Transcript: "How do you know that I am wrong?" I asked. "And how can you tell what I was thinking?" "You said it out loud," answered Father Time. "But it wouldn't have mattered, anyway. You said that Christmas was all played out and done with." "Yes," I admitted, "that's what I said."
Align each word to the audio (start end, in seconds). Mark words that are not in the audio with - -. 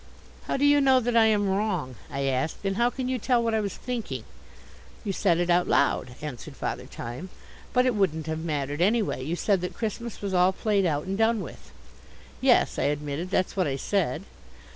"How 0.47 0.57
do 0.57 0.65
you 0.65 0.81
know 0.81 0.99
that 0.99 1.15
I 1.15 1.25
am 1.25 1.47
wrong?" 1.47 1.93
I 2.09 2.23
asked. 2.23 2.57
"And 2.65 2.77
how 2.77 2.89
can 2.89 3.07
you 3.07 3.19
tell 3.19 3.43
what 3.43 3.53
I 3.53 3.61
was 3.61 3.75
thinking?" 3.75 4.23
"You 5.03 5.13
said 5.13 5.37
it 5.37 5.51
out 5.51 5.67
loud," 5.67 6.15
answered 6.23 6.55
Father 6.55 6.87
Time. 6.87 7.29
"But 7.71 7.85
it 7.85 7.93
wouldn't 7.93 8.25
have 8.25 8.39
mattered, 8.39 8.81
anyway. 8.81 9.23
You 9.23 9.35
said 9.35 9.61
that 9.61 9.75
Christmas 9.75 10.19
was 10.19 10.33
all 10.33 10.53
played 10.53 10.87
out 10.87 11.03
and 11.05 11.15
done 11.19 11.39
with." 11.41 11.71
"Yes," 12.41 12.79
I 12.79 12.85
admitted, 12.85 13.29
"that's 13.29 13.55
what 13.55 13.67
I 13.67 13.75
said." 13.75 14.23